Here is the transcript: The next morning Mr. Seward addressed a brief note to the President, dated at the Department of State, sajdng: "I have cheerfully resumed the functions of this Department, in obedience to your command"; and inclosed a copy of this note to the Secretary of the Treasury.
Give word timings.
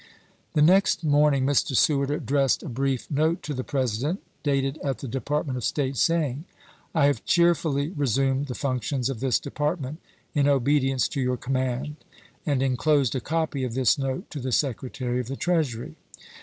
The 0.53 0.63
next 0.63 1.03
morning 1.03 1.45
Mr. 1.45 1.77
Seward 1.77 2.09
addressed 2.09 2.63
a 2.63 2.69
brief 2.69 3.05
note 3.11 3.43
to 3.43 3.53
the 3.53 3.63
President, 3.63 4.19
dated 4.41 4.79
at 4.83 4.97
the 4.97 5.07
Department 5.07 5.57
of 5.59 5.63
State, 5.63 5.93
sajdng: 5.93 6.45
"I 6.95 7.05
have 7.05 7.23
cheerfully 7.23 7.89
resumed 7.89 8.47
the 8.47 8.55
functions 8.55 9.11
of 9.11 9.19
this 9.19 9.37
Department, 9.39 9.99
in 10.33 10.47
obedience 10.47 11.07
to 11.09 11.21
your 11.21 11.37
command"; 11.37 11.97
and 12.47 12.63
inclosed 12.63 13.13
a 13.15 13.21
copy 13.21 13.63
of 13.63 13.75
this 13.75 13.99
note 13.99 14.27
to 14.31 14.39
the 14.39 14.51
Secretary 14.51 15.19
of 15.19 15.27
the 15.27 15.35
Treasury. 15.35 15.93